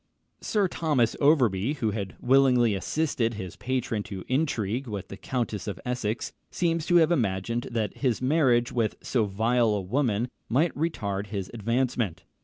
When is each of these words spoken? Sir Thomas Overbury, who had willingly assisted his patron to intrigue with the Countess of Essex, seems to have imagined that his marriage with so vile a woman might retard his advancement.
Sir 0.41 0.67
Thomas 0.67 1.15
Overbury, 1.21 1.73
who 1.73 1.91
had 1.91 2.15
willingly 2.19 2.73
assisted 2.73 3.35
his 3.35 3.55
patron 3.55 4.01
to 4.09 4.23
intrigue 4.27 4.87
with 4.87 5.09
the 5.09 5.15
Countess 5.15 5.67
of 5.67 5.79
Essex, 5.85 6.33
seems 6.49 6.87
to 6.87 6.95
have 6.95 7.11
imagined 7.11 7.67
that 7.69 7.97
his 7.97 8.19
marriage 8.19 8.71
with 8.71 8.95
so 9.03 9.25
vile 9.25 9.75
a 9.75 9.81
woman 9.81 10.31
might 10.49 10.73
retard 10.73 11.27
his 11.27 11.51
advancement. 11.53 12.23